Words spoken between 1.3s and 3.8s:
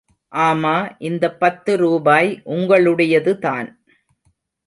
பத்து ரூபாய் உங்களுடையதுதான்.